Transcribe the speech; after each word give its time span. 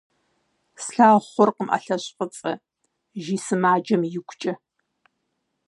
«Слъагъу 0.83 1.25
хъуркъым 1.31 1.69
ӏэлъэщӏ 1.71 2.07
фӏыцӏэ»,- 2.15 2.53
жи, 3.23 3.37
сымаджэм 3.45 4.01
игукӏэ. 4.17 4.53